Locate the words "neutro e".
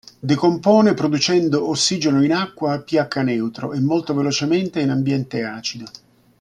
3.21-3.79